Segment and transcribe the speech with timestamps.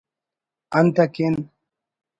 [0.79, 1.35] انت اکن